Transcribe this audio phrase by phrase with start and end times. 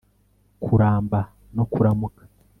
[0.63, 1.19] kuramba
[1.55, 2.21] no kuramuka